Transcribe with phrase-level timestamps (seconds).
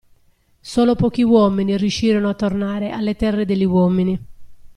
[0.61, 4.19] Solo pochi uomini riuscirono a tornare alle terre degli uomini.